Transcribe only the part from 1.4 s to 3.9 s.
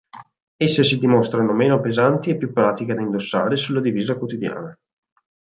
meno pesanti e più pratiche da indossare sulla